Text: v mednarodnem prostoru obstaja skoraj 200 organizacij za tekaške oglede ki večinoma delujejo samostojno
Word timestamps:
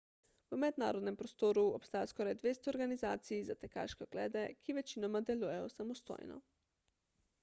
v 0.51 0.57
mednarodnem 0.61 1.17
prostoru 1.19 1.65
obstaja 1.79 2.07
skoraj 2.11 2.33
200 2.39 2.71
organizacij 2.73 3.43
za 3.49 3.57
tekaške 3.65 4.03
oglede 4.07 4.45
ki 4.63 4.77
večinoma 4.79 5.21
delujejo 5.31 5.69
samostojno 5.77 6.39